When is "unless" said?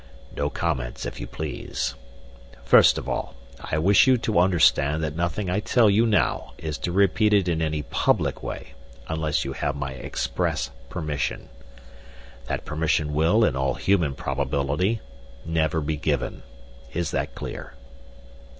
9.07-9.45